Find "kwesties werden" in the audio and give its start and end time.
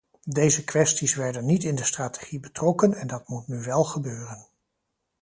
0.63-1.45